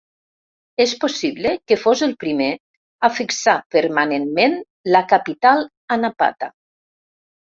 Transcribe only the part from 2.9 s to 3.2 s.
a